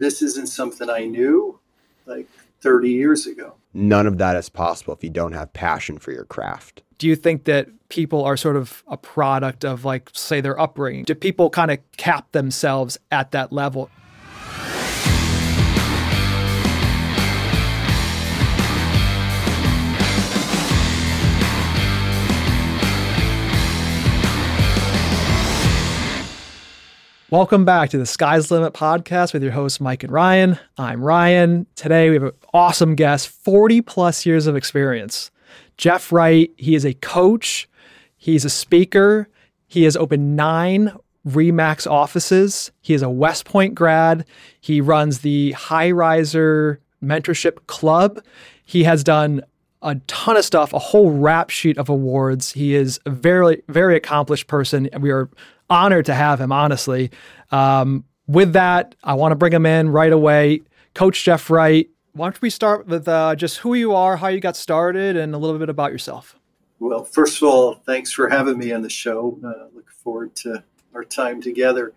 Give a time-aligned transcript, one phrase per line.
[0.00, 1.60] this isn't something I knew
[2.06, 2.26] like
[2.62, 3.54] 30 years ago.
[3.72, 6.82] None of that is possible if you don't have passion for your craft.
[6.98, 11.04] Do you think that people are sort of a product of, like, say, their upbringing?
[11.04, 13.88] Do people kind of cap themselves at that level?
[27.30, 30.58] Welcome back to the Sky's Limit podcast with your hosts, Mike and Ryan.
[30.76, 31.64] I'm Ryan.
[31.76, 35.30] Today we have an awesome guest, 40 plus years of experience.
[35.76, 37.68] Jeff Wright, he is a coach,
[38.16, 39.28] he's a speaker,
[39.68, 40.92] he has opened nine
[41.24, 42.72] Remax offices.
[42.80, 44.24] He is a West Point grad.
[44.60, 48.24] He runs the High Riser Mentorship Club.
[48.64, 49.42] He has done
[49.82, 52.52] a ton of stuff, a whole rap sheet of awards.
[52.52, 54.88] He is a very, very accomplished person.
[54.98, 55.30] We are
[55.70, 57.10] honored to have him, honestly.
[57.50, 60.62] Um, with that, I want to bring him in right away.
[60.94, 64.40] Coach Jeff Wright, why don't we start with uh, just who you are, how you
[64.40, 66.36] got started, and a little bit about yourself?
[66.80, 69.38] Well, first of all, thanks for having me on the show.
[69.44, 70.62] Uh, look forward to
[70.94, 71.92] our time together.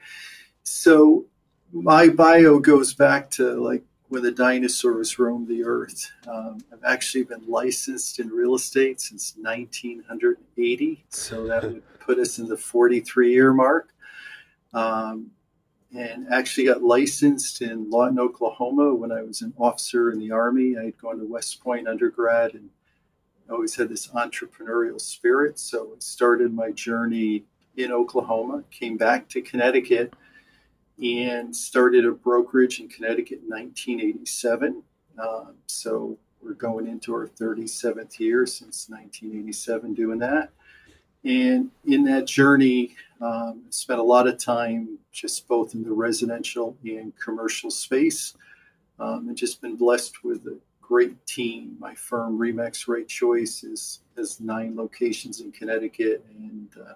[0.63, 1.25] So,
[1.71, 3.83] my bio goes back to like
[4.13, 6.11] when the dinosaurs roamed the earth.
[6.27, 12.37] Um, I've actually been licensed in real estate since 1980, so that would put us
[12.37, 13.89] in the 43 year mark.
[14.71, 15.31] Um,
[15.95, 20.77] and actually got licensed in Lawton, Oklahoma when I was an officer in the Army.
[20.77, 22.69] I had gone to West Point undergrad and
[23.49, 25.57] always had this entrepreneurial spirit.
[25.57, 30.13] So I started my journey in Oklahoma, came back to Connecticut,
[31.01, 34.83] and started a brokerage in Connecticut in 1987.
[35.21, 40.51] Um, so we're going into our 37th year since 1987 doing that.
[41.23, 46.77] And in that journey, um, spent a lot of time just both in the residential
[46.83, 48.35] and commercial space,
[48.99, 51.77] um, and just been blessed with a great team.
[51.79, 56.93] My firm, Remax Right Choice, is has nine locations in Connecticut, and uh,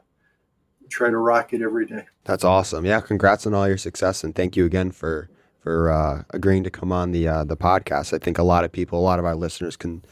[0.90, 2.06] try to rock it every day.
[2.24, 2.86] That's awesome.
[2.86, 6.70] Yeah, congrats on all your success, and thank you again for for uh, agreeing to
[6.70, 8.14] come on the uh, the podcast.
[8.14, 10.04] I think a lot of people, a lot of our listeners, can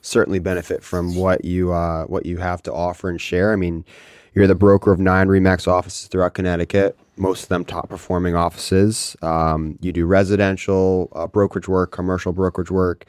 [0.00, 3.52] certainly benefit from what you uh, what you have to offer and share.
[3.52, 3.84] I mean,
[4.34, 9.16] you're the broker of nine Remax offices throughout Connecticut, most of them top performing offices.
[9.22, 13.04] Um, you do residential uh, brokerage work, commercial brokerage work.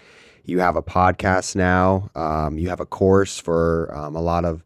[0.46, 2.10] You have a podcast now.
[2.16, 4.64] Um, you have a course for um, a lot of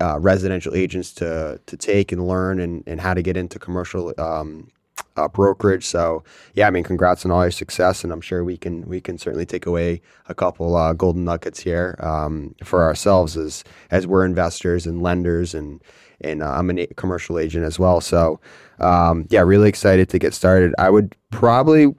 [0.00, 4.12] uh, residential agents to to take and learn and, and how to get into commercial
[4.18, 4.68] um,
[5.16, 5.84] uh, brokerage.
[5.84, 6.22] So
[6.54, 9.18] yeah, I mean, congrats on all your success, and I'm sure we can we can
[9.18, 14.24] certainly take away a couple uh, golden nuggets here um, for ourselves as as we're
[14.24, 15.82] investors and lenders, and
[16.20, 18.00] and uh, I'm a commercial agent as well.
[18.00, 18.40] So
[18.80, 20.74] um, yeah, really excited to get started.
[20.78, 21.94] I would probably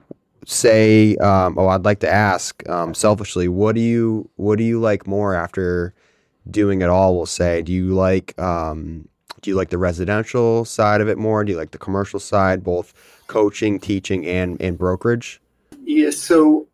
[0.46, 4.80] say, um, oh, I'd like to ask um, selfishly, what do you what do you
[4.80, 5.94] like more after
[6.50, 7.16] doing it all?
[7.16, 9.08] We'll say, do you like um,
[9.40, 11.44] do you like the residential side of it more?
[11.44, 12.94] Do you like the commercial side, both
[13.26, 15.40] coaching, teaching, and and brokerage?
[15.84, 16.66] Yeah, so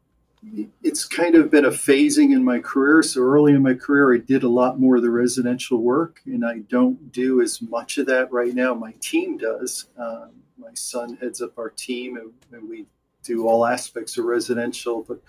[0.82, 3.02] it's kind of been a phasing in my career.
[3.02, 6.44] So early in my career, I did a lot more of the residential work, and
[6.44, 8.72] I don't do as much of that right now.
[8.74, 9.86] My team does.
[9.98, 12.86] Um, my son heads up our team, and, and we
[13.22, 15.20] do all aspects of residential, but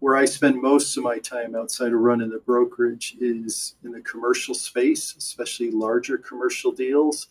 [0.00, 4.00] where I spend most of my time outside of running the brokerage is in the
[4.00, 7.28] commercial space, especially larger commercial deals.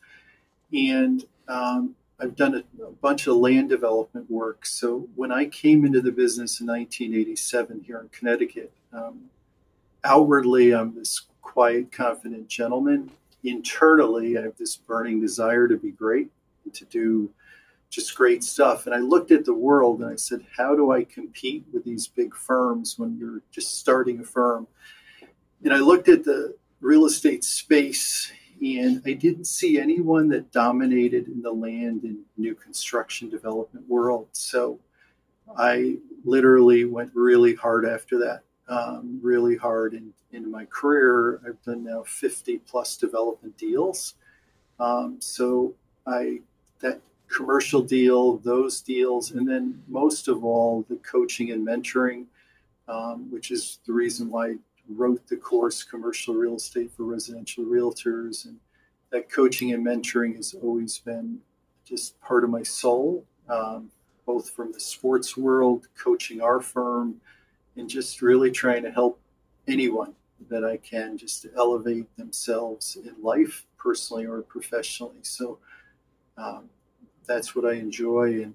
[0.74, 4.66] And um, I've done a, a, bunch of land development work.
[4.66, 9.30] So when I came into the business in 1987 here in Connecticut, um,
[10.04, 13.12] outwardly I'm this quiet, confident gentleman.
[13.44, 16.30] Internally, I have this burning desire to be great
[16.66, 17.30] and to do
[17.90, 18.86] just great stuff.
[18.86, 22.08] And I looked at the world and I said, how do I compete with these
[22.08, 24.68] big firms when you're just starting a firm?
[25.64, 28.32] And I looked at the real estate space
[28.62, 34.28] and I didn't see anyone that dominated in the land and new construction development world.
[34.32, 34.80] So
[35.58, 39.94] I literally went really hard after that, um, really hard.
[39.94, 44.16] in in my career, I've done now 50 plus development deals.
[44.80, 45.74] Um, so
[46.06, 46.42] I
[46.82, 52.26] that commercial deal, those deals, and then most of all, the coaching and mentoring,
[52.88, 54.56] um, which is the reason why I
[54.90, 58.46] wrote the course, Commercial Real Estate for Residential Realtors.
[58.46, 58.58] And
[59.12, 61.40] that coaching and mentoring has always been
[61.86, 63.92] just part of my soul, um,
[64.26, 67.20] both from the sports world, coaching our firm,
[67.76, 69.20] and just really trying to help
[69.68, 70.14] anyone
[70.50, 75.20] that I can just to elevate themselves in life, personally or professionally.
[75.22, 75.60] So,
[76.38, 76.70] um,
[77.28, 78.44] that's what I enjoy.
[78.44, 78.54] And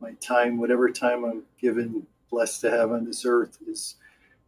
[0.00, 3.96] my time, whatever time I'm given, blessed to have on this earth, is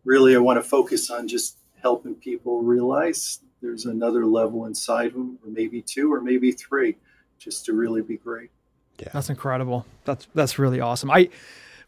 [0.05, 5.39] really I want to focus on just helping people realize there's another level inside them,
[5.45, 6.97] or maybe two, or maybe three,
[7.39, 8.51] just to really be great.
[8.99, 9.87] Yeah, that's incredible.
[10.05, 11.11] That's that's really awesome.
[11.11, 11.29] I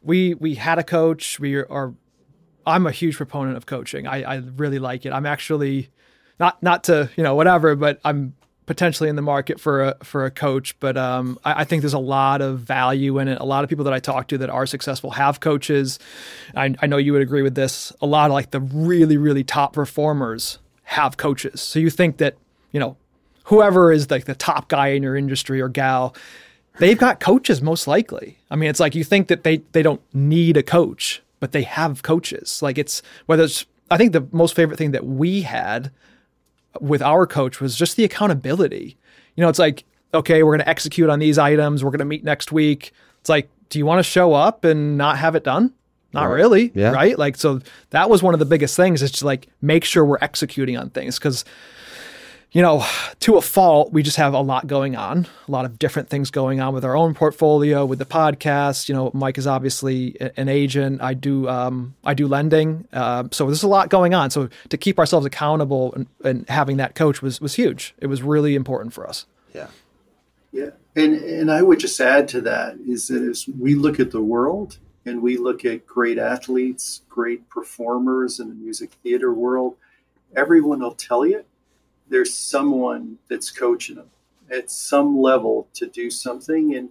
[0.03, 1.41] we we had a coach.
[1.41, 1.95] We are.
[2.67, 4.07] I'm a huge proponent of coaching.
[4.07, 5.13] I, I really like it.
[5.13, 5.89] I'm actually
[6.39, 8.35] not not to you know whatever, but I'm
[8.69, 10.79] potentially in the market for a for a coach.
[10.79, 13.41] But um, I, I, think there's a lot of value in it.
[13.41, 15.99] A lot of people that I talk to that are successful have coaches.
[16.55, 17.93] I, I know you would agree with this.
[18.03, 21.63] A lot of like the really really top performers have coaches.
[21.63, 22.37] So you think that
[22.71, 22.97] you know
[23.45, 26.15] whoever is like the top guy in your industry or gal
[26.79, 28.39] they've got coaches most likely.
[28.51, 31.63] I mean, it's like you think that they they don't need a coach, but they
[31.63, 32.63] have coaches.
[32.63, 35.91] Like it's whether it's I think the most favorite thing that we had
[36.81, 38.97] with our coach was just the accountability.
[39.37, 39.85] You know, it's like
[40.15, 41.85] okay, we're going to execute on these items.
[41.85, 42.93] We're going to meet next week.
[43.21, 45.73] It's like, do you want to show up and not have it done?
[46.13, 46.35] Not right.
[46.35, 46.91] really, yeah.
[46.91, 47.19] right?
[47.19, 47.61] Like, so
[47.91, 49.03] that was one of the biggest things.
[49.03, 51.45] Is just like make sure we're executing on things because
[52.51, 52.85] you know,
[53.21, 56.31] to a fault, we just have a lot going on, a lot of different things
[56.31, 58.89] going on with our own portfolio, with the podcast.
[58.89, 61.03] You know, Mike is obviously an agent.
[61.03, 62.89] I do, um, I do lending.
[62.91, 64.31] Uh, so there's a lot going on.
[64.31, 67.95] So to keep ourselves accountable and, and, having that coach was was huge.
[67.99, 69.27] It was really important for us.
[69.55, 69.67] Yeah,
[70.51, 74.13] yeah, and and I would just add to that is that as we look at
[74.13, 79.77] the world and we look at great athletes, great performers in the music theater world,
[80.35, 81.45] everyone will tell you
[82.09, 84.11] there's someone that's coaching them
[84.51, 86.75] at some level to do something.
[86.75, 86.91] And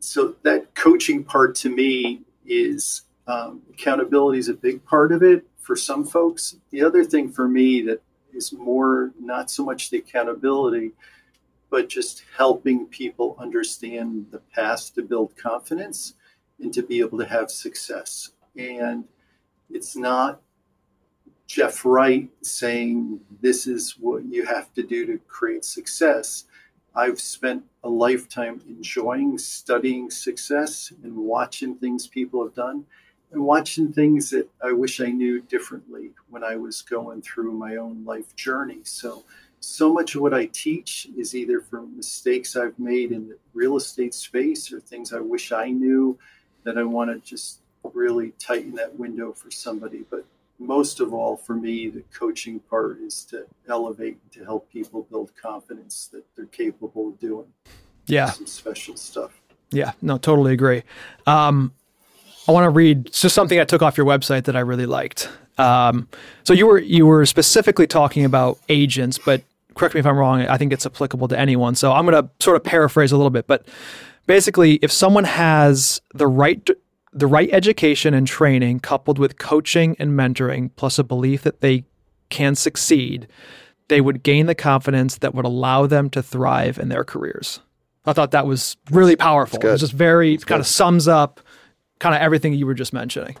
[0.00, 5.46] so that coaching part to me is um, accountability is a big part of it
[5.60, 6.56] for some folks.
[6.70, 8.02] The other thing for me that
[8.34, 10.92] is more not so much the accountability,
[11.70, 16.14] but just helping people understand the past to build confidence
[16.60, 18.30] and to be able to have success.
[18.56, 19.04] And
[19.70, 20.40] it's not
[21.46, 26.44] Jeff Wright saying this is what you have to do to create success.
[26.94, 32.86] I've spent a lifetime enjoying studying success and watching things people have done
[33.32, 37.76] and watching things that I wish I knew differently when I was going through my
[37.76, 38.78] own life journey.
[38.84, 39.24] So,
[39.60, 43.76] so much of what I teach is either from mistakes I've made in the real
[43.76, 46.16] estate space or things I wish I knew
[46.62, 47.60] that I want to just
[47.92, 50.04] really tighten that window for somebody.
[50.08, 50.24] But
[50.58, 55.06] most of all, for me, the coaching part is to elevate and to help people
[55.10, 57.46] build confidence that they're capable of doing.
[58.06, 58.30] Yeah.
[58.30, 59.40] Some special stuff.
[59.70, 60.84] Yeah, no, totally agree.
[61.26, 61.72] Um,
[62.46, 65.28] I want to read just something I took off your website that I really liked.
[65.58, 66.08] Um,
[66.42, 69.42] so you were you were specifically talking about agents, but
[69.74, 70.42] correct me if I'm wrong.
[70.42, 71.74] I think it's applicable to anyone.
[71.74, 73.66] So I'm going to sort of paraphrase a little bit, but
[74.26, 76.68] basically, if someone has the right
[77.14, 81.84] the right education and training coupled with coaching and mentoring plus a belief that they
[82.28, 83.28] can succeed
[83.88, 87.60] they would gain the confidence that would allow them to thrive in their careers.
[88.06, 89.60] I thought that was really powerful.
[89.60, 91.40] It was just very kind of sums up
[91.98, 93.36] kind of everything you were just mentioning.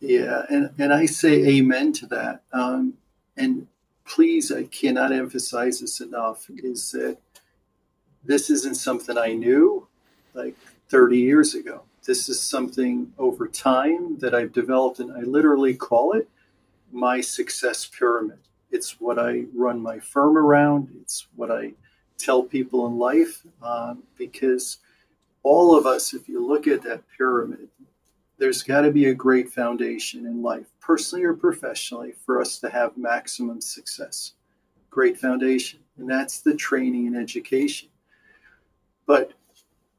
[0.00, 2.42] Yeah and, and i say amen to that.
[2.52, 2.94] Um,
[3.36, 3.66] and
[4.04, 7.18] please i cannot emphasize this enough is that
[8.24, 9.86] this isn't something i knew
[10.34, 10.56] like
[10.88, 16.12] 30 years ago this is something over time that I've developed, and I literally call
[16.12, 16.28] it
[16.92, 18.38] my success pyramid.
[18.70, 21.72] It's what I run my firm around, it's what I
[22.16, 24.78] tell people in life, um, because
[25.42, 27.68] all of us, if you look at that pyramid,
[28.38, 32.68] there's got to be a great foundation in life, personally or professionally, for us to
[32.68, 34.34] have maximum success.
[34.90, 35.80] Great foundation.
[35.96, 37.88] And that's the training and education.
[39.06, 39.32] But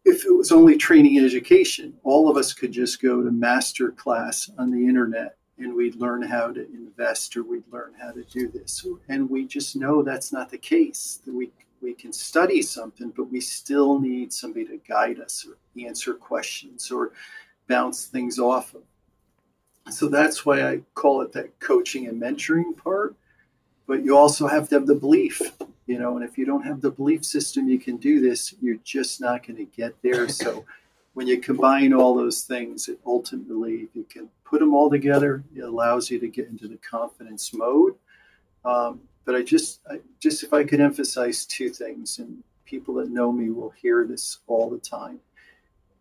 [0.06, 3.91] if it was only training and education, all of us could just go to master
[3.91, 8.24] class on the internet and we'd learn how to invest or we'd learn how to
[8.24, 8.86] do this.
[9.10, 11.22] And we just know that's not the case.
[11.27, 11.51] We
[11.82, 16.91] we can study something, but we still need somebody to guide us or answer questions
[16.91, 17.13] or
[17.68, 18.82] bounce things off of.
[19.94, 23.15] So that's why I call it that coaching and mentoring part.
[23.88, 25.41] But you also have to have the belief
[25.89, 28.77] you know and if you don't have the belief system you can do this you're
[28.84, 30.29] just not going to get there.
[30.39, 30.63] So
[31.15, 35.43] when you combine all those things it ultimately if you can put them all together
[35.55, 37.96] it allows you to get into the confidence mode.
[38.63, 43.10] Um, but i just I, just if i could emphasize two things and people that
[43.10, 45.19] know me will hear this all the time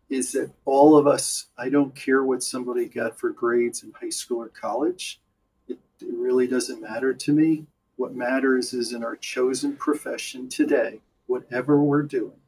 [0.09, 4.09] is that all of us i don't care what somebody got for grades in high
[4.09, 5.19] school or college
[5.67, 7.65] it, it really doesn't matter to me
[7.99, 12.39] what matters is in our chosen profession today, whatever we're doing,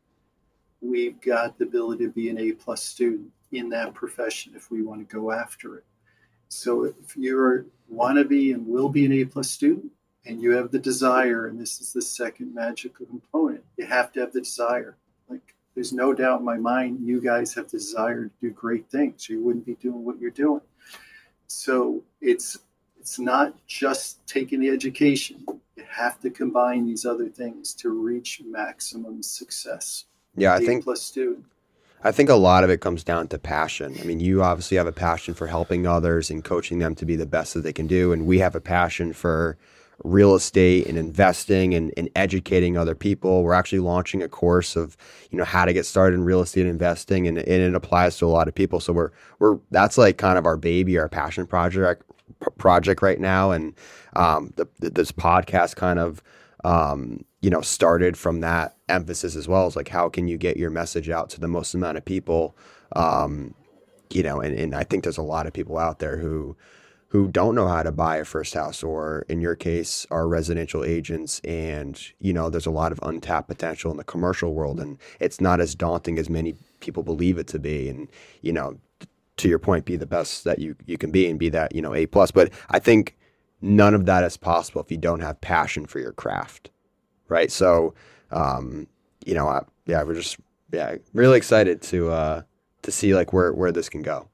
[0.79, 4.81] we've got the ability to be an A plus student in that profession if we
[4.81, 5.83] want to go after it.
[6.47, 9.91] So if you want to be and will be an A plus student
[10.25, 14.21] and you have the desire, and this is the second magical component, you have to
[14.21, 14.95] have the desire.
[15.29, 18.89] Like there's no doubt in my mind you guys have the desire to do great
[18.89, 19.27] things.
[19.27, 20.61] You wouldn't be doing what you're doing.
[21.47, 22.57] So it's
[23.01, 25.43] it's not just taking the education.
[25.75, 30.05] You have to combine these other things to reach maximum success.
[30.35, 31.43] Yeah, I think two.
[32.03, 33.95] I think a lot of it comes down to passion.
[33.99, 37.15] I mean, you obviously have a passion for helping others and coaching them to be
[37.15, 39.57] the best that they can do, and we have a passion for
[40.03, 43.43] real estate and investing and, and educating other people.
[43.43, 44.95] We're actually launching a course of,
[45.31, 48.25] you know, how to get started in real estate investing and, and it applies to
[48.25, 48.79] a lot of people.
[48.79, 52.03] So we're we're that's like kind of our baby, our passion project
[52.57, 53.51] project right now.
[53.51, 53.73] And
[54.15, 56.21] um, the, this podcast kind of
[56.63, 60.57] um, you know started from that emphasis as well as like how can you get
[60.57, 62.55] your message out to the most amount of people
[62.95, 63.53] um,
[64.11, 66.55] you know and, and i think there's a lot of people out there who
[67.09, 70.83] who don't know how to buy a first house or in your case are residential
[70.83, 74.97] agents and you know there's a lot of untapped potential in the commercial world and
[75.19, 78.07] it's not as daunting as many people believe it to be and
[78.41, 78.77] you know
[79.37, 81.81] to your point be the best that you you can be and be that you
[81.81, 83.17] know a plus but i think
[83.61, 86.69] none of that is possible if you don't have passion for your craft
[87.27, 87.93] right so
[88.31, 88.87] um
[89.25, 90.37] you know I, yeah we're just
[90.71, 92.41] yeah really excited to uh
[92.81, 94.27] to see like where where this can go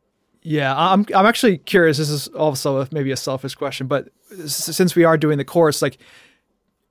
[0.48, 1.98] yeah, I'm I'm actually curious.
[1.98, 4.08] This is also maybe a selfish question, but
[4.46, 5.98] since we are doing the course, like,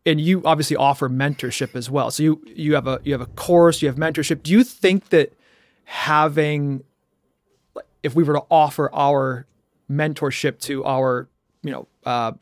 [0.04, 2.10] and you obviously offer mentorship as well.
[2.10, 4.42] So you you have a you have a course, you have mentorship.
[4.42, 5.32] Do you think that
[5.84, 6.84] having,
[8.06, 9.46] if we were to offer our
[9.90, 11.28] mentorship to our
[11.62, 12.32] you know uh,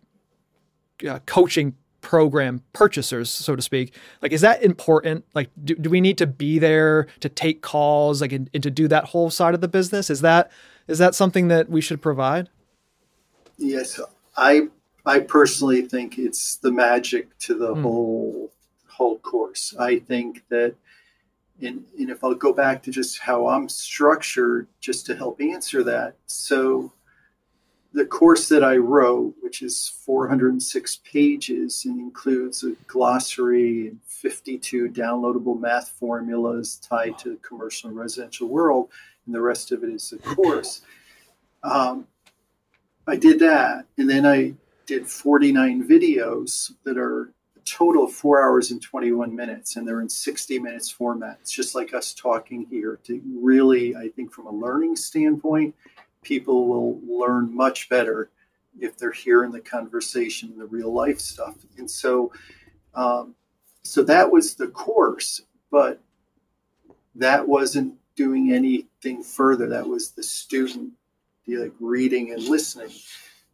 [1.09, 3.95] uh, coaching program purchasers, so to speak.
[4.21, 5.25] Like, is that important?
[5.35, 8.71] Like, do, do we need to be there to take calls, like, and, and to
[8.71, 10.11] do that whole side of the business?
[10.11, 10.53] Is that
[10.87, 12.51] is that something that we should provide?
[13.57, 13.99] Yes,
[14.37, 14.69] I
[15.07, 17.83] I personally think it's the magic to the mm.
[17.83, 18.53] whole
[18.89, 19.75] whole course.
[19.79, 20.75] I think that,
[21.61, 25.83] and, and if I'll go back to just how I'm structured, just to help answer
[25.85, 26.17] that.
[26.27, 26.93] So,
[27.93, 34.89] the course that I wrote, which is 406 pages and includes a glossary and 52
[34.89, 38.89] downloadable math formulas tied to the commercial and residential world,
[39.27, 40.83] and the rest of it is a course.
[41.63, 42.09] Um,
[43.07, 44.55] I did that, and then I
[44.87, 47.33] did 49 videos that are
[47.65, 51.39] total four hours and 21 minutes, and they're in 60 minutes format.
[51.41, 55.75] It's just like us talking here to really, I think, from a learning standpoint,
[56.23, 58.31] people will learn much better
[58.81, 61.57] if they're hearing the conversation, the real life stuff.
[61.79, 62.33] And so,
[62.95, 63.35] um,
[63.83, 66.01] so that was the course, but
[67.15, 69.69] that wasn't doing anything further.
[69.69, 70.93] That was the student
[71.47, 72.91] like reading and listening.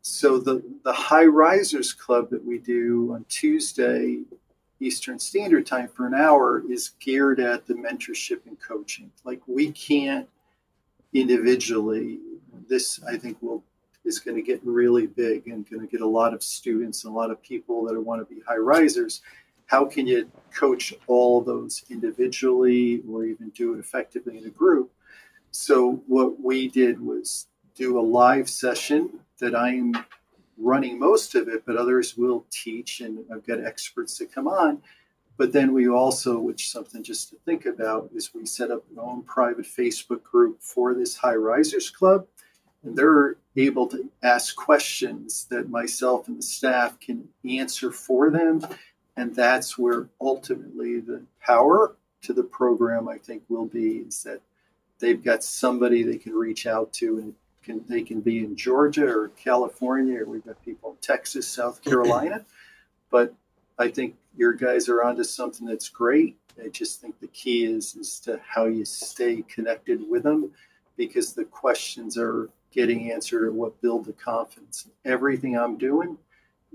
[0.03, 4.21] So the the High Risers Club that we do on Tuesday
[4.81, 9.11] Eastern Standard Time for an hour is geared at the mentorship and coaching.
[9.25, 10.29] Like we can't
[11.13, 12.19] individually.
[12.69, 13.63] This I think will
[14.05, 17.13] is going to get really big and going to get a lot of students and
[17.13, 19.21] a lot of people that want to be high risers
[19.71, 24.91] how can you coach all those individually or even do it effectively in a group?
[25.53, 29.95] So, what we did was do a live session that I'm
[30.57, 34.83] running most of it, but others will teach, and I've got experts that come on.
[35.37, 39.05] But then we also, which something just to think about, is we set up our
[39.05, 42.27] own private Facebook group for this High Risers Club.
[42.83, 48.65] And they're able to ask questions that myself and the staff can answer for them
[49.21, 54.41] and that's where ultimately the power to the program I think will be is that
[54.99, 59.07] they've got somebody they can reach out to and can they can be in Georgia
[59.07, 62.45] or California or we've got people in Texas, South Carolina.
[63.11, 63.35] but
[63.79, 66.37] I think your guys are onto something that's great.
[66.63, 70.51] I just think the key is is to how you stay connected with them
[70.97, 74.89] because the questions are getting answered or what build the confidence.
[75.05, 76.17] Everything I'm doing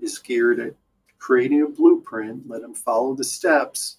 [0.01, 0.73] is geared at
[1.19, 3.97] creating a blueprint, let them follow the steps,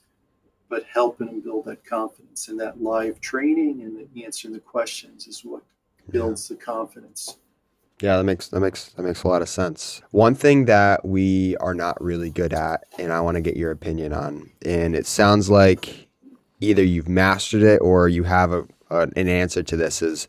[0.68, 2.48] but helping them build that confidence.
[2.48, 5.62] And that live training and answering the questions is what
[6.10, 6.56] builds yeah.
[6.56, 7.38] the confidence.
[8.00, 10.02] Yeah, that makes that makes that makes a lot of sense.
[10.10, 13.70] One thing that we are not really good at, and I want to get your
[13.70, 16.08] opinion on, and it sounds like
[16.60, 20.26] either you've mastered it or you have a, a, an answer to this is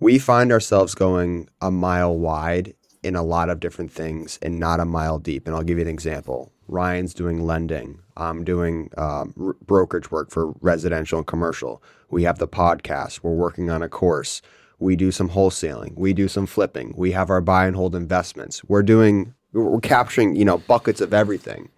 [0.00, 4.80] we find ourselves going a mile wide in a lot of different things and not
[4.80, 5.46] a mile deep.
[5.46, 6.52] And I'll give you an example.
[6.68, 8.00] Ryan's doing lending.
[8.16, 11.82] I'm doing um, r- brokerage work for residential and commercial.
[12.10, 13.20] We have the podcast.
[13.22, 14.42] We're working on a course.
[14.82, 15.96] We do some wholesaling.
[15.96, 16.92] We do some flipping.
[16.96, 18.64] We have our buy and hold investments.
[18.64, 21.70] We're doing, we're capturing, you know, buckets of everything.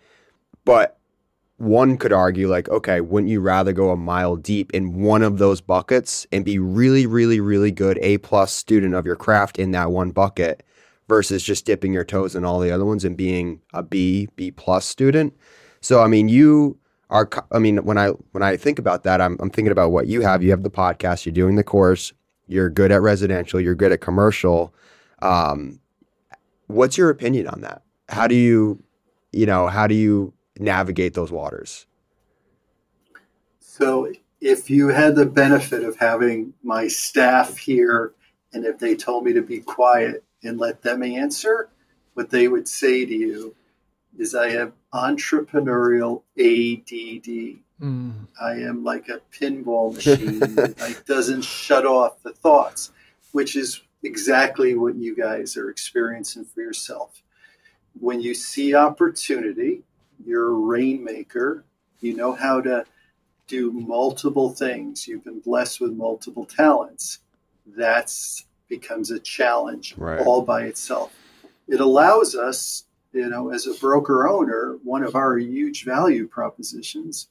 [0.65, 0.99] But
[1.59, 5.39] one could argue, like, okay, wouldn't you rather go a mile deep in one of
[5.39, 9.71] those buckets and be really, really, really good A plus student of your craft in
[9.71, 10.65] that one bucket
[11.07, 14.51] versus just dipping your toes in all the other ones and being a B, B
[14.51, 15.33] plus student?
[15.81, 16.79] So, I mean, you
[17.11, 20.07] are, I mean, when I when I think about that, I'm, I'm thinking about what
[20.07, 20.43] you have.
[20.43, 22.13] You have the podcast, you're doing the course,
[22.47, 24.75] you're good at residential, you're good at commercial.
[25.21, 25.81] Um,
[26.67, 27.83] what's your opinion on that?
[28.09, 28.83] How do you,
[29.33, 31.87] you know, how do you navigate those waters?
[33.59, 38.13] So, if you had the benefit of having my staff here,
[38.53, 41.71] and if they told me to be quiet and let them answer,
[42.13, 43.55] what they would say to you
[44.17, 47.64] is, I have entrepreneurial ADD.
[47.81, 48.27] Mm.
[48.41, 52.93] I am like a pinball machine that doesn't shut off the thoughts,
[53.33, 57.23] which is exactly what you guys are experiencing for yourself.
[57.99, 59.83] When you see opportunity,
[60.25, 61.65] you're a rainmaker.
[62.01, 62.85] You know how to
[63.47, 65.07] do multiple things.
[65.07, 67.21] You've been blessed with multiple talents.
[67.67, 70.21] That's becomes a challenge right.
[70.21, 71.13] all by itself.
[71.69, 77.29] It allows us, you know, as a broker owner, one of our huge value propositions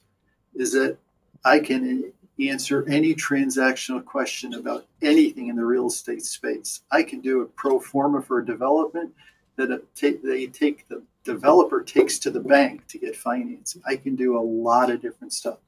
[0.54, 0.96] is that
[1.44, 6.80] I can answer any transactional question about anything in the real estate space.
[6.90, 9.12] I can do a pro forma for a development
[9.56, 13.82] that they take the developer takes to the bank to get financing.
[13.86, 15.58] I can do a lot of different stuff.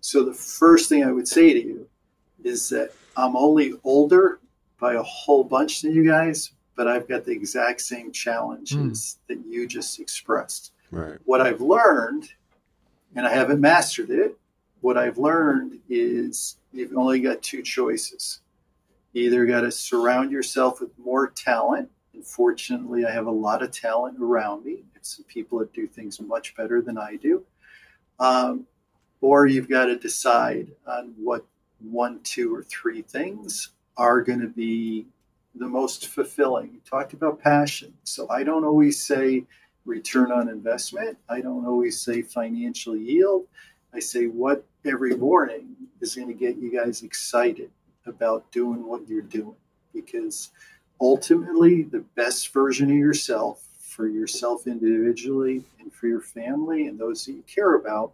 [0.00, 1.88] So the first thing I would say to you
[2.44, 4.40] is that I'm only older
[4.78, 9.16] by a whole bunch than you guys, but I've got the exact same challenges mm.
[9.28, 10.72] that you just expressed.
[10.90, 11.18] Right.
[11.24, 12.30] What I've learned,
[13.16, 14.36] and I haven't mastered it,
[14.80, 18.40] what I've learned is you've only got two choices.
[19.12, 21.90] You either got to surround yourself with more talent.
[22.14, 26.20] And fortunately, I have a lot of talent around me some people that do things
[26.20, 27.44] much better than I do.
[28.18, 28.66] Um,
[29.20, 31.44] or you've got to decide on what
[31.80, 35.06] one, two, or three things are going to be
[35.54, 36.72] the most fulfilling.
[36.72, 37.92] You talked about passion.
[38.04, 39.44] So I don't always say
[39.84, 43.46] return on investment, I don't always say financial yield.
[43.92, 47.70] I say what every morning is going to get you guys excited
[48.06, 49.56] about doing what you're doing
[49.92, 50.50] because
[51.00, 57.24] ultimately the best version of yourself for yourself individually and for your family and those
[57.24, 58.12] that you care about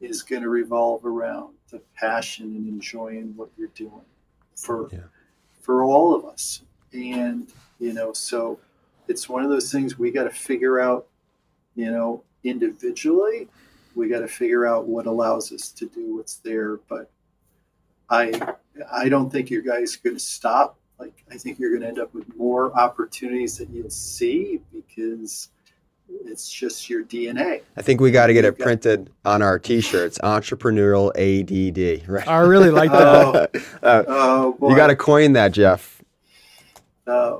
[0.00, 4.04] is going to revolve around the passion and enjoying what you're doing
[4.56, 5.00] for yeah.
[5.60, 8.58] for all of us and you know so
[9.10, 11.06] it's one of those things we got to figure out
[11.74, 13.48] you know individually
[13.94, 17.10] we got to figure out what allows us to do what's there but
[18.08, 18.32] i
[18.92, 21.88] i don't think you guys are going to stop like I think you're going to
[21.88, 25.48] end up with more opportunities that you'll see because
[26.08, 27.62] it's just your DNA.
[27.76, 30.18] I think we got to get it printed on our T-shirts.
[30.18, 32.06] Entrepreneurial ADD.
[32.06, 32.28] Right.
[32.28, 33.50] I really like that.
[33.54, 36.02] oh, uh, oh you got to coin that, Jeff.
[37.06, 37.38] Uh,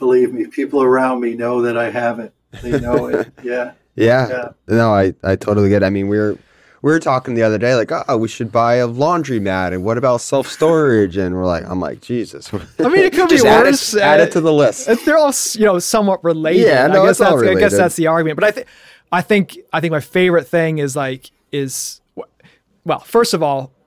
[0.00, 2.34] believe me, people around me know that I have it.
[2.62, 3.28] They know it.
[3.44, 3.72] Yeah.
[3.94, 4.28] yeah.
[4.28, 4.48] Yeah.
[4.66, 5.86] No, I, I totally get it.
[5.86, 6.36] I mean, we're
[6.82, 9.98] we were talking the other day, like, oh, we should buy a laundromat, and what
[9.98, 11.16] about self storage?
[11.16, 12.52] And we're like, I'm like, Jesus.
[12.52, 13.94] I mean, it could be worse.
[13.94, 14.88] Add it, add it, to the list.
[15.04, 16.66] They're all, you know, somewhat related.
[16.66, 17.56] Yeah, no, I guess that's, related.
[17.56, 18.36] I guess that's the argument.
[18.36, 18.66] But I think,
[19.12, 22.00] I think, I think my favorite thing is like, is,
[22.84, 23.79] well, first of all, you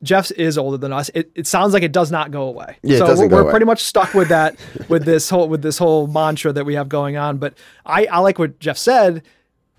[0.00, 1.10] know, Jeff is older than us.
[1.14, 2.78] It, it sounds like it does not go away.
[2.82, 3.50] Yeah, so we're, away.
[3.50, 4.56] pretty much stuck with that,
[4.88, 7.38] with this whole with this whole mantra that we have going on.
[7.38, 9.22] But I, I like what Jeff said.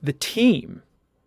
[0.01, 0.81] The team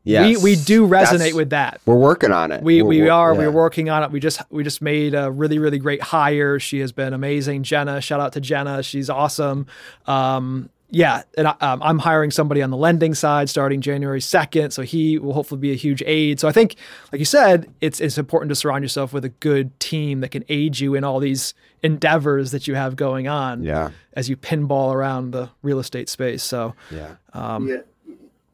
[0.04, 0.42] Yes.
[0.42, 1.80] We we do resonate with that.
[1.86, 2.62] We're working on it.
[2.62, 3.32] We we're, we are.
[3.32, 3.38] Yeah.
[3.38, 4.10] We're working on it.
[4.10, 6.58] We just we just made a really really great hire.
[6.58, 7.62] She has been amazing.
[7.62, 8.82] Jenna, shout out to Jenna.
[8.82, 9.66] She's awesome.
[10.06, 14.72] Um, yeah, and I, um, I'm hiring somebody on the lending side starting January 2nd,
[14.72, 16.38] so he will hopefully be a huge aid.
[16.38, 16.76] So I think,
[17.10, 20.44] like you said, it's it's important to surround yourself with a good team that can
[20.50, 23.62] aid you in all these endeavors that you have going on.
[23.62, 23.88] Yeah.
[24.12, 26.42] As you pinball around the real estate space.
[26.42, 27.78] So yeah, um, yeah.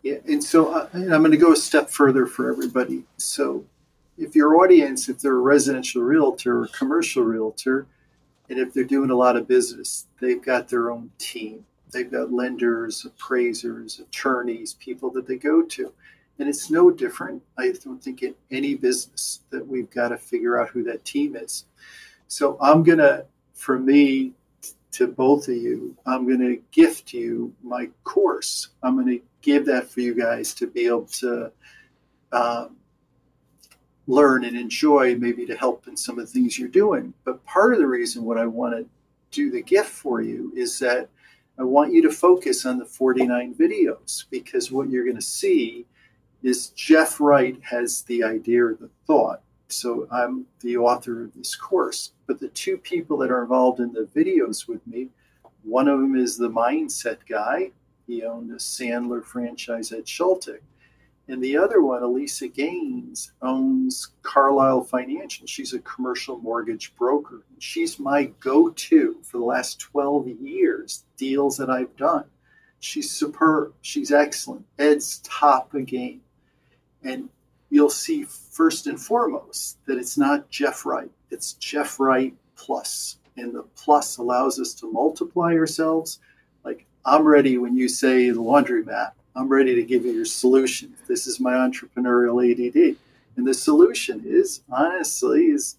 [0.05, 3.03] Yeah, and so uh, and I'm going to go a step further for everybody.
[3.17, 3.65] So,
[4.17, 7.89] if your audience, if they're a residential realtor or commercial realtor,
[8.49, 11.67] and if they're doing a lot of business, they've got their own team.
[11.91, 15.93] They've got lenders, appraisers, attorneys, people that they go to.
[16.39, 20.61] And it's no different, I don't think, in any business that we've got to figure
[20.61, 21.65] out who that team is.
[22.29, 23.25] So I'm going to,
[23.55, 24.35] for me,
[24.93, 28.69] to both of you, I'm going to gift you my course.
[28.83, 31.53] I'm going to give that for you guys to be able to
[32.33, 32.77] um,
[34.07, 37.13] learn and enjoy, maybe to help in some of the things you're doing.
[37.25, 38.87] But part of the reason what I want to
[39.31, 41.09] do the gift for you is that
[41.59, 45.87] I want you to focus on the 49 videos because what you're going to see
[46.43, 49.43] is Jeff Wright has the idea or the thought.
[49.67, 52.13] So I'm the author of this course.
[52.27, 55.09] But the two people that are involved in the videos with me,
[55.65, 57.73] one of them is the mindset guy.
[58.07, 60.61] He owned a Sandler franchise at Schultech.
[61.29, 65.47] And the other one, Elisa Gaines, owns Carlisle Financial.
[65.47, 67.45] She's a commercial mortgage broker.
[67.59, 72.25] She's my go to for the last 12 years, deals that I've done.
[72.81, 73.75] She's superb.
[73.83, 74.65] She's excellent.
[74.79, 76.21] Ed's top again.
[77.03, 77.29] And
[77.71, 83.19] you'll see first and foremost that it's not Jeff Wright, it's Jeff Wright plus.
[83.37, 86.21] And the plus allows us to multiply ourselves.
[86.65, 90.93] Like I'm ready when you say the laundromat, I'm ready to give you your solution.
[91.07, 92.97] This is my entrepreneurial ADD.
[93.37, 95.77] And the solution is honestly is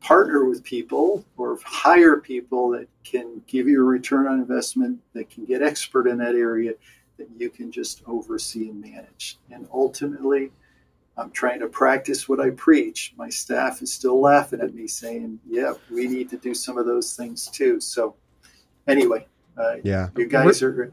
[0.00, 5.28] partner with people or hire people that can give you a return on investment, that
[5.28, 6.72] can get expert in that area,
[7.18, 9.38] that you can just oversee and manage.
[9.50, 10.50] And ultimately,
[11.18, 13.12] I'm trying to practice what I preach.
[13.18, 16.86] My staff is still laughing at me saying, yeah, we need to do some of
[16.86, 17.80] those things too.
[17.80, 18.16] So,
[18.88, 19.26] anyway,
[19.58, 20.90] uh, yeah, you guys are.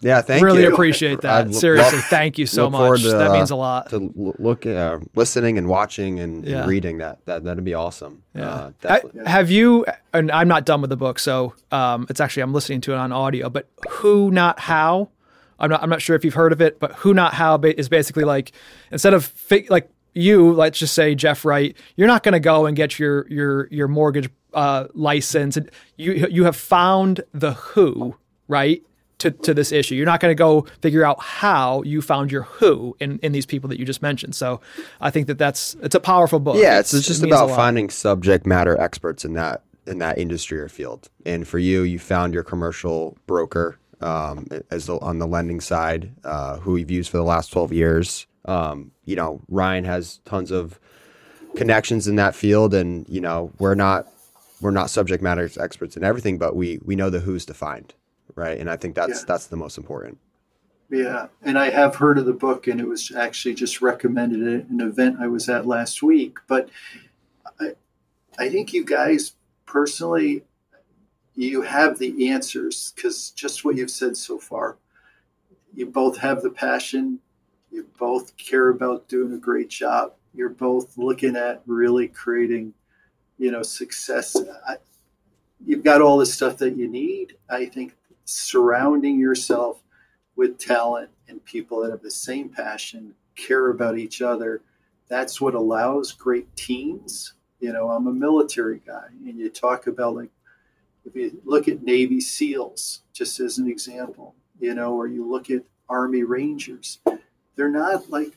[0.00, 0.64] Yeah, thank really you.
[0.64, 1.54] Really appreciate that.
[1.54, 3.02] Seriously, thank you so much.
[3.02, 3.90] To, that means a lot.
[3.90, 6.60] To look, uh, listening and watching and, yeah.
[6.60, 7.24] and, reading that.
[7.26, 8.22] That that'd be awesome.
[8.34, 8.70] Yeah.
[8.84, 9.86] Uh, I, have you?
[10.12, 12.96] And I'm not done with the book, so um, it's actually I'm listening to it
[12.96, 13.48] on audio.
[13.48, 15.10] But who, not how.
[15.58, 15.82] I'm not.
[15.82, 18.52] I'm not sure if you've heard of it, but who, not how is basically like
[18.92, 22.66] instead of fi- like you, let's just say Jeff Wright, you're not going to go
[22.66, 25.58] and get your your your mortgage uh, license.
[25.96, 28.16] You you have found the who,
[28.48, 28.82] right?
[29.18, 29.94] To, to this issue.
[29.94, 33.46] You're not going to go figure out how you found your who in, in these
[33.46, 34.34] people that you just mentioned.
[34.34, 34.60] So
[35.00, 36.56] I think that that's it's a powerful book.
[36.58, 40.60] Yeah, it's, it's just it about finding subject matter experts in that in that industry
[40.60, 41.08] or field.
[41.24, 46.12] And for you, you found your commercial broker um, as the, on the lending side,
[46.24, 48.26] uh, who we've used for the last 12 years.
[48.46, 50.78] Um, you know, Ryan has tons of
[51.56, 54.06] connections in that field, and you know, we're not
[54.60, 57.94] we're not subject matter experts in everything, but we we know the who's to find
[58.34, 58.58] right?
[58.58, 59.24] And I think that's yeah.
[59.26, 60.18] that's the most important.
[60.88, 64.68] Yeah, and I have heard of the book, and it was actually just recommended at
[64.68, 66.38] an event I was at last week.
[66.46, 66.68] But
[67.60, 67.72] I,
[68.38, 69.32] I think you guys
[69.66, 70.44] personally,
[71.34, 74.76] you have the answers because just what you've said so far.
[75.74, 77.18] You both have the passion.
[77.70, 80.14] You both care about doing a great job.
[80.32, 82.72] You're both looking at really creating,
[83.38, 84.36] you know, success.
[84.66, 84.76] I,
[85.64, 87.36] you've got all the stuff that you need.
[87.50, 87.94] I think
[88.26, 89.82] surrounding yourself
[90.36, 94.60] with talent and people that have the same passion, care about each other,
[95.08, 97.32] that's what allows great teams.
[97.60, 100.30] You know, I'm a military guy, and you talk about like,
[101.06, 105.50] if you look at Navy SEALs, just as an example, you know, or you look
[105.50, 106.98] at Army Rangers,
[107.54, 108.36] they're not like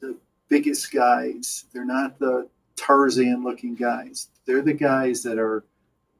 [0.00, 0.16] the
[0.48, 4.28] biggest guys, they're not the Tarzan looking guys.
[4.46, 5.64] They're the guys that are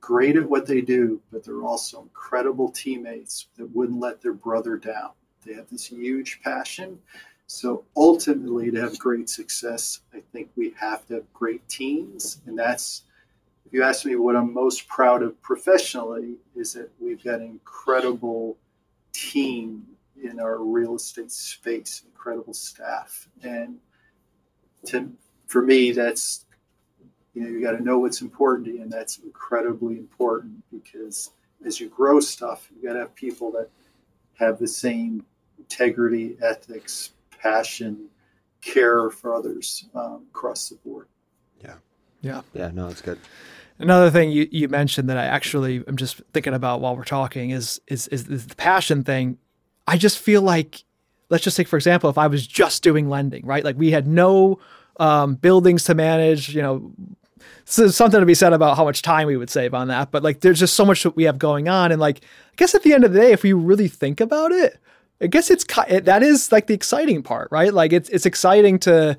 [0.00, 4.76] great at what they do, but they're also incredible teammates that wouldn't let their brother
[4.76, 5.10] down.
[5.44, 6.98] They have this huge passion.
[7.46, 12.40] So ultimately, to have great success, I think we have to have great teams.
[12.46, 13.02] And that's,
[13.64, 17.46] if you ask me what I'm most proud of professionally, is that we've got an
[17.46, 18.56] incredible
[19.12, 19.86] team
[20.22, 23.28] in our real estate space, incredible staff.
[23.42, 23.78] And
[24.86, 25.10] to,
[25.46, 26.44] for me, that's
[27.34, 31.30] you know you got to know what's important to you and that's incredibly important because
[31.64, 33.68] as you grow stuff you got to have people that
[34.34, 35.24] have the same
[35.58, 38.06] integrity ethics passion
[38.60, 41.06] care for others um, across the board.
[41.62, 41.74] Yeah.
[42.20, 42.42] Yeah.
[42.52, 43.18] Yeah no it's good.
[43.80, 47.50] Another thing you, you mentioned that i actually am just thinking about while we're talking
[47.50, 49.38] is, is is is the passion thing.
[49.86, 50.82] I just feel like
[51.30, 53.64] let's just take for example if i was just doing lending right?
[53.64, 54.58] Like we had no
[54.98, 56.92] um, buildings to manage, you know,
[57.64, 60.10] so something to be said about how much time we would save on that.
[60.10, 62.74] But like, there's just so much that we have going on, and like, I guess
[62.74, 64.78] at the end of the day, if we really think about it,
[65.20, 67.72] I guess it's it, that is like the exciting part, right?
[67.72, 69.16] Like, it's it's exciting to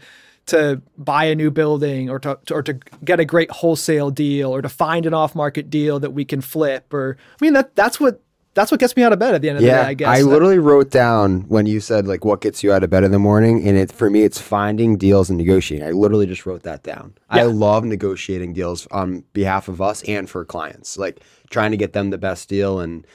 [0.47, 4.61] to buy a new building or to, or to get a great wholesale deal or
[4.61, 7.99] to find an off market deal that we can flip or I mean that that's
[7.99, 9.89] what that's what gets me out of bed at the end of yeah, the day.
[9.89, 12.89] I guess I literally wrote down when you said like what gets you out of
[12.89, 15.87] bed in the morning, and it for me it's finding deals and negotiating.
[15.87, 17.13] I literally just wrote that down.
[17.29, 21.93] I love negotiating deals on behalf of us and for clients, like trying to get
[21.93, 22.79] them the best deal.
[22.79, 23.05] And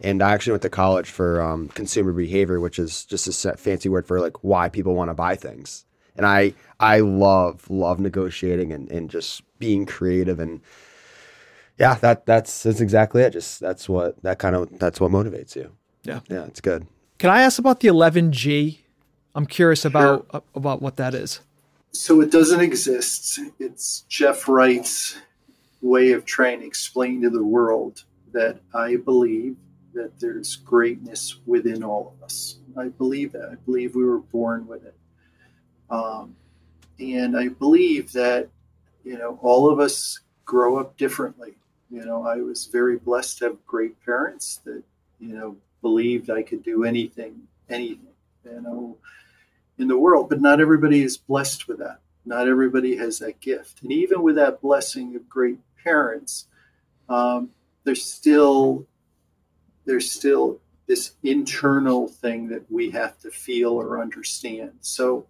[0.00, 3.60] and I actually went to college for um, consumer behavior, which is just a set
[3.60, 5.84] fancy word for like why people want to buy things.
[6.16, 10.60] And I I love love negotiating and and just being creative and
[11.80, 13.30] yeah, that that's that's exactly it.
[13.30, 15.72] Just that's what that kind of that's what motivates you.
[16.02, 16.20] Yeah.
[16.28, 16.86] Yeah, it's good.
[17.18, 18.78] Can I ask about the 11G?
[19.34, 21.40] I'm curious about uh, about what that is.
[21.92, 23.40] So it doesn't exist.
[23.58, 25.16] It's Jeff Wright's
[25.82, 29.56] way of trying to explain to the world that I believe
[29.94, 32.58] that there's greatness within all of us.
[32.76, 33.48] I believe that.
[33.50, 34.94] I believe we were born with it.
[35.88, 36.36] Um,
[37.00, 38.48] and I believe that,
[39.04, 41.54] you know, all of us grow up differently.
[41.90, 44.82] You know, I was very blessed to have great parents that,
[45.18, 48.96] you know, believed I could do anything, anything, you know,
[49.78, 50.28] in the world.
[50.28, 51.98] But not everybody is blessed with that.
[52.24, 53.82] Not everybody has that gift.
[53.82, 56.46] And even with that blessing of great parents,
[57.08, 57.50] um,
[57.84, 58.86] there's still
[59.84, 64.72] there's still this internal thing that we have to feel or understand.
[64.80, 65.26] So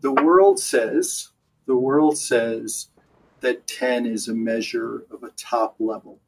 [0.00, 1.30] the world says
[1.66, 2.88] the world says
[3.42, 6.18] that 10 is a measure of a top level.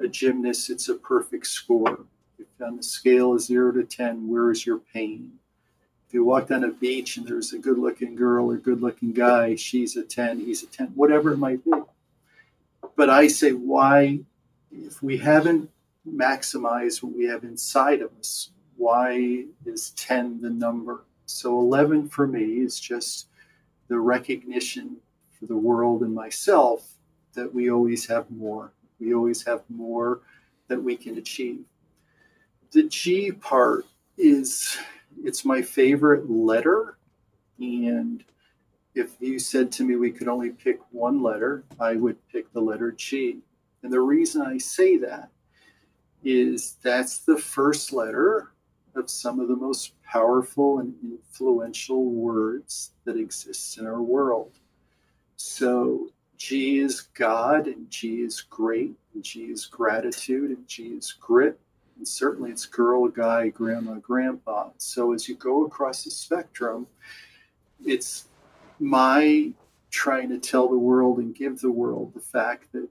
[0.00, 2.06] A gymnast, it's a perfect score.
[2.38, 5.32] If on the scale of zero to 10, where is your pain?
[6.06, 9.12] If you walked on a beach and there's a good looking girl or good looking
[9.12, 11.72] guy, she's a 10, he's a 10, whatever it might be.
[12.96, 14.20] But I say, why,
[14.72, 15.68] if we haven't
[16.08, 21.04] maximized what we have inside of us, why is 10 the number?
[21.26, 23.26] So 11 for me is just
[23.88, 24.96] the recognition
[25.38, 26.94] for the world and myself
[27.34, 28.72] that we always have more.
[28.98, 30.20] We always have more
[30.68, 31.64] that we can achieve.
[32.72, 34.76] The G part is
[35.24, 36.98] it's my favorite letter
[37.58, 38.24] and
[38.94, 42.60] if you said to me we could only pick one letter, I would pick the
[42.60, 43.38] letter G.
[43.82, 45.30] And the reason I say that
[46.24, 48.52] is that's the first letter
[48.96, 54.58] of some of the most powerful and influential words that exist in our world.
[55.38, 61.12] So G is God, and G is great, and G is gratitude, and G is
[61.12, 61.58] grit,
[61.96, 64.70] and certainly it's girl, guy, grandma, grandpa.
[64.78, 66.88] So as you go across the spectrum,
[67.86, 68.26] it's
[68.80, 69.52] my
[69.90, 72.88] trying to tell the world and give the world the fact that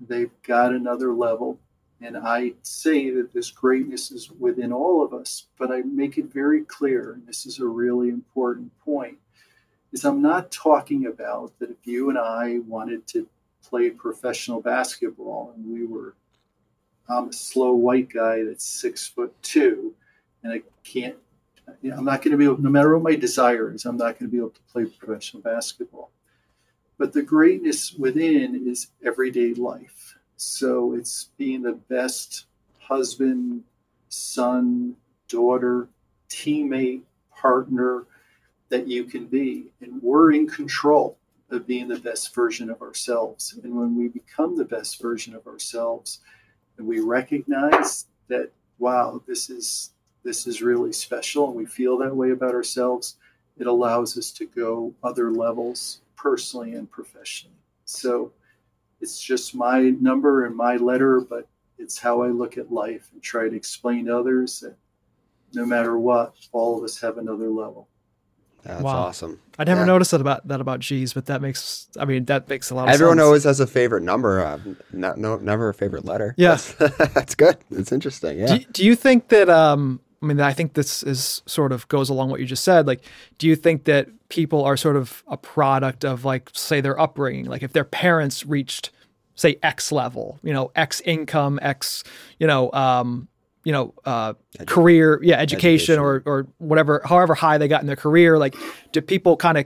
[0.00, 1.58] they've got another level.
[2.00, 6.32] And I say that this greatness is within all of us, but I make it
[6.32, 9.18] very clear, and this is a really important point,
[9.92, 13.28] is I'm not talking about that if you and I wanted to
[13.62, 16.14] play professional basketball and we were,
[17.08, 19.94] I'm a slow white guy that's six foot two,
[20.42, 21.16] and I can't,
[21.82, 23.96] you know, I'm not going to be able, no matter what my desire is, I'm
[23.96, 26.10] not going to be able to play professional basketball.
[26.98, 30.16] But the greatness within is everyday life.
[30.36, 32.46] So it's being the best
[32.78, 33.64] husband,
[34.08, 34.96] son,
[35.28, 35.88] daughter,
[36.28, 37.02] teammate,
[37.34, 38.04] partner
[38.70, 39.66] that you can be.
[39.80, 41.18] And we're in control
[41.50, 43.58] of being the best version of ourselves.
[43.62, 46.20] And when we become the best version of ourselves,
[46.78, 49.90] and we recognize that, wow, this is
[50.22, 53.16] this is really special, and we feel that way about ourselves,
[53.58, 57.56] it allows us to go other levels personally and professionally.
[57.86, 58.32] So
[59.00, 63.22] it's just my number and my letter, but it's how I look at life and
[63.22, 64.76] try to explain to others that
[65.54, 67.88] no matter what, all of us have another level.
[68.62, 68.96] That's Wow.
[69.06, 69.38] awesome.
[69.58, 69.86] I never Yeah.
[69.86, 72.84] noticed that about that about G's, but that makes I mean that makes a lot
[72.84, 72.94] of sense.
[72.96, 73.24] Everyone sense.
[73.26, 74.40] always has a favorite number.
[74.40, 74.58] Uh,
[74.92, 76.34] no, no, never a favorite letter.
[76.38, 76.50] Yeah.
[76.50, 76.74] that's,
[77.14, 77.56] that's good.
[77.70, 78.38] It's interesting.
[78.38, 78.46] Yeah.
[78.58, 82.08] Do, do you think that um I mean I think this is sort of goes
[82.10, 83.02] along what you just said like
[83.38, 87.46] do you think that people are sort of a product of like say their upbringing
[87.46, 88.90] like if their parents reached
[89.34, 92.04] say x level you know x income x
[92.38, 93.26] you know um
[93.64, 94.34] you know uh
[94.66, 95.98] career yeah education, Education.
[95.98, 98.54] or or whatever however high they got in their career like
[98.92, 99.64] do people kind of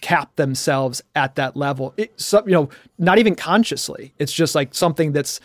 [0.00, 4.74] cap themselves at that level it, so, you know not even consciously it's just like
[4.74, 5.40] something that's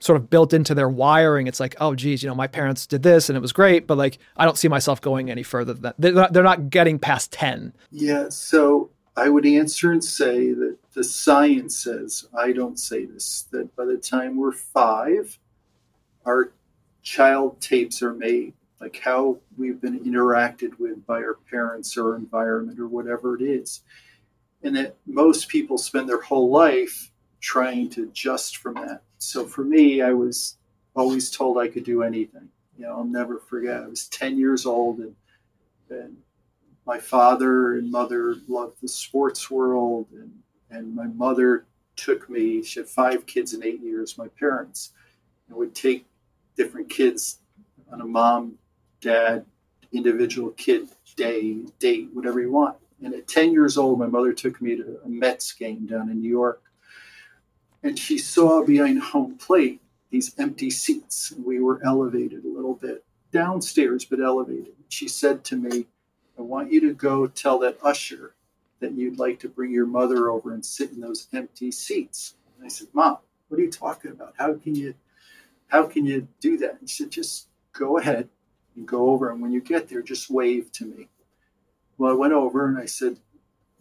[0.00, 1.46] sort of built into their wiring.
[1.46, 3.98] It's like, oh, geez, you know, my parents did this and it was great, but
[3.98, 5.94] like, I don't see myself going any further than that.
[5.98, 7.72] They're not, they're not getting past 10.
[7.90, 13.46] Yeah, so I would answer and say that the science says, I don't say this,
[13.50, 15.38] that by the time we're five,
[16.24, 16.52] our
[17.08, 22.78] child tapes are made, like how we've been interacted with by our parents or environment
[22.78, 23.80] or whatever it is.
[24.62, 29.02] And that most people spend their whole life trying to adjust from that.
[29.16, 30.58] So for me, I was
[30.94, 32.50] always told I could do anything.
[32.76, 33.82] You know, I'll never forget.
[33.82, 35.16] I was 10 years old and,
[35.88, 36.18] and
[36.84, 40.30] my father and mother loved the sports world and,
[40.70, 41.64] and my mother
[41.96, 44.92] took me, she had five kids in eight years, my parents,
[45.48, 46.04] and would take
[46.58, 47.38] different kids
[47.90, 48.58] on a mom,
[49.00, 49.46] dad,
[49.92, 52.76] individual kid day, date, whatever you want.
[53.02, 56.20] And at 10 years old, my mother took me to a Mets game down in
[56.20, 56.62] New York.
[57.82, 61.30] And she saw behind home plate these empty seats.
[61.30, 64.74] And We were elevated a little bit downstairs, but elevated.
[64.88, 65.86] She said to me,
[66.36, 68.34] I want you to go tell that usher
[68.80, 72.34] that you'd like to bring your mother over and sit in those empty seats.
[72.56, 73.18] And I said, Mom,
[73.48, 74.34] what are you talking about?
[74.38, 74.94] How can you
[75.68, 76.78] how can you do that?
[76.86, 78.28] She said, just go ahead
[78.76, 81.08] and go over and when you get there, just wave to me.
[81.96, 83.18] Well, I went over and I said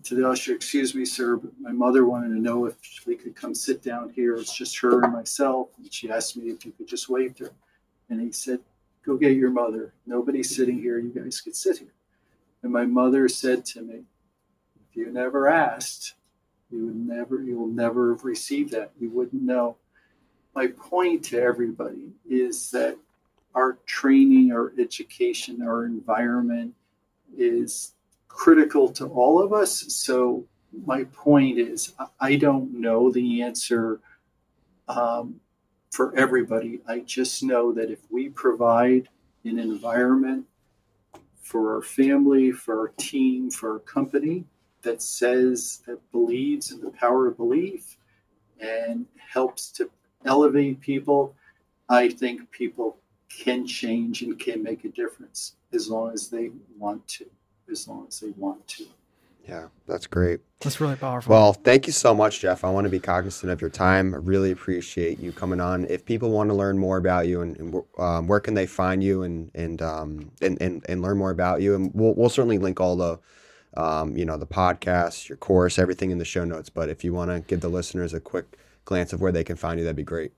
[0.03, 3.35] to the usher, excuse me, sir, but my mother wanted to know if we could
[3.35, 4.35] come sit down here.
[4.35, 5.69] It's just her and myself.
[5.77, 7.53] And she asked me if you could just wave to her.
[8.09, 8.59] And he said,
[9.05, 9.93] go get your mother.
[10.05, 10.99] Nobody's sitting here.
[10.99, 11.93] You guys could sit here.
[12.63, 14.03] And my mother said to me,
[14.89, 16.13] if you never asked,
[16.71, 18.91] you would never, you will never have received that.
[18.99, 19.77] You wouldn't know.
[20.57, 22.97] My point to everybody is that
[23.53, 26.73] our training, our education, our environment
[27.37, 27.93] is
[28.27, 29.85] critical to all of us.
[29.93, 30.47] So
[30.83, 33.99] my point is, I don't know the answer
[34.87, 35.41] um,
[35.91, 36.79] for everybody.
[36.87, 39.09] I just know that if we provide
[39.43, 40.47] an environment
[41.39, 44.45] for our family, for our team, for our company
[44.81, 47.97] that says, that believes in the power of belief
[48.59, 49.91] and helps to
[50.27, 51.35] elevate people,
[51.89, 52.97] I think people
[53.29, 57.25] can change and can make a difference as long as they want to,
[57.71, 58.85] as long as they want to.
[59.47, 60.41] Yeah, that's great.
[60.59, 61.31] That's really powerful.
[61.31, 62.65] Well, thank you so much, Jeff.
[62.65, 64.13] I want to be cognizant of your time.
[64.13, 65.85] I really appreciate you coming on.
[65.85, 69.01] If people want to learn more about you and, and um, where can they find
[69.01, 72.57] you and and, um, and and and learn more about you, and we'll we'll certainly
[72.57, 73.19] link all the
[73.77, 76.69] um, you know the podcast, your course, everything in the show notes.
[76.69, 79.55] But if you want to give the listeners a quick glance of where they can
[79.55, 80.31] find you, that'd be great.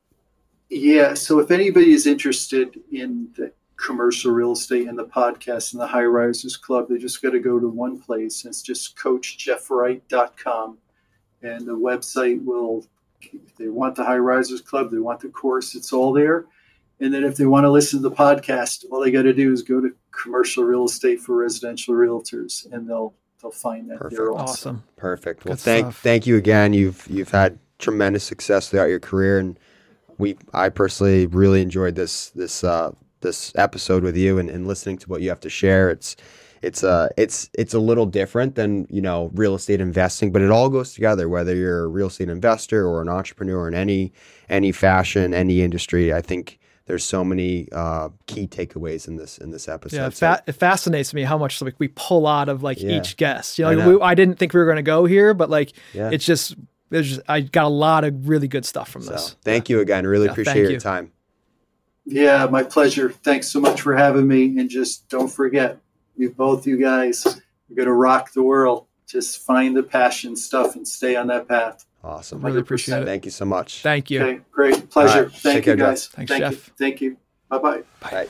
[0.70, 1.14] Yeah.
[1.14, 5.88] So if anybody is interested in the commercial real estate and the podcast and the
[5.88, 10.78] high risers club they just got to go to one place it's just coachjeffwright.com
[11.44, 12.86] and the website will
[13.22, 16.46] if they want the high risers club they want the course it's all there
[17.00, 19.54] and then if they want to listen to the podcast all they got to do
[19.54, 24.18] is go to commercial real estate for residential realtors and they'll they'll find that Perfect.
[24.18, 24.44] there also.
[24.44, 24.84] awesome.
[24.98, 25.46] Perfect.
[25.46, 26.02] Well, Good thank stuff.
[26.02, 26.74] thank you again.
[26.74, 29.58] You've you've had tremendous success throughout your career, and
[30.18, 34.98] we I personally really enjoyed this this uh, this episode with you and, and listening
[35.00, 35.90] to what you have to share.
[35.90, 36.16] It's
[36.62, 40.52] it's uh it's it's a little different than you know real estate investing, but it
[40.52, 41.28] all goes together.
[41.30, 44.12] Whether you're a real estate investor or an entrepreneur in any
[44.50, 49.52] any fashion, any industry, I think there's so many uh, key takeaways in this in
[49.52, 49.96] this episode.
[49.98, 52.98] Yeah, it, fa- it fascinates me how much like we pull out of like Yeah.
[52.98, 53.58] each guest.
[53.58, 53.90] You know, I know.
[53.98, 56.10] We, I didn't think we were going to go here, but like Yeah.
[56.12, 56.56] it's just
[56.92, 59.36] just I got a lot of really good stuff from so this.
[59.44, 60.06] thank you again.
[60.08, 60.80] Really Yeah, appreciate your you.
[60.80, 61.12] time.
[62.06, 63.12] Yeah, my pleasure.
[63.12, 64.58] Thanks so much for having me.
[64.60, 65.78] And just don't forget,
[66.18, 67.24] you both, you guys,
[67.68, 68.88] you're going to rock the world.
[69.08, 71.86] Just find the passion stuff and stay on that path.
[72.04, 72.42] Awesome.
[72.42, 73.06] Really appreciate it.
[73.06, 73.82] Thank you so much.
[73.84, 74.22] Thank you.
[74.24, 74.90] Okay, great.
[74.90, 75.18] Pleasure.
[75.18, 75.32] All right.
[75.34, 75.88] Take Thank care, you, Jeff.
[75.90, 76.08] guys.
[76.08, 76.52] Thanks, Thank Jeff.
[76.68, 76.74] you.
[76.78, 77.18] Thank you.
[77.50, 77.84] Bye bye.
[78.00, 78.28] Bye.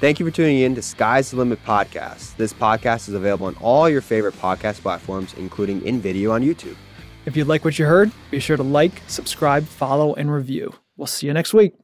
[0.00, 2.36] Thank you for tuning in to Sky's the Limit podcast.
[2.36, 6.76] This podcast is available on all your favorite podcast platforms, including in video on YouTube.
[7.26, 10.74] If you like what you heard, be sure to like, subscribe, follow, and review.
[10.96, 11.74] We'll see you next week.